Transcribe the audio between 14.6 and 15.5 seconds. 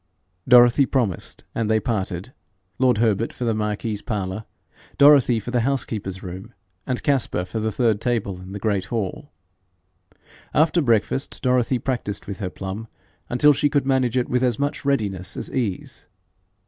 readiness